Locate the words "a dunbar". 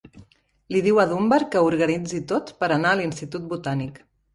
1.03-1.39